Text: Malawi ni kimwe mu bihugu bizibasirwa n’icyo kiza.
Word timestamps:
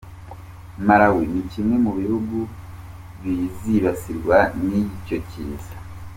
Malawi 0.87 1.23
ni 1.33 1.41
kimwe 1.51 1.75
mu 1.85 1.91
bihugu 1.99 2.37
bizibasirwa 3.21 4.37
n’icyo 4.67 5.17
kiza. 5.29 5.73